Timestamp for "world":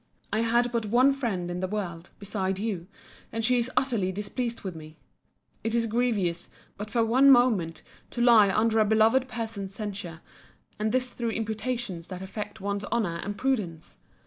1.67-2.09